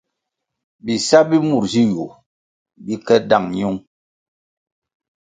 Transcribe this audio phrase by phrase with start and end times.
[0.85, 2.05] Bisa bi mur zi yu
[2.83, 3.79] bi ke dáng ñiung.